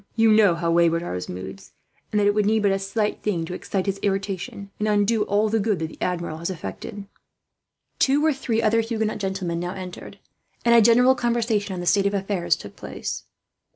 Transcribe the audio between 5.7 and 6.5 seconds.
that the Admiral has